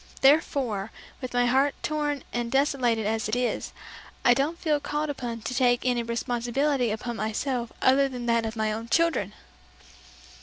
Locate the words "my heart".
1.35-1.75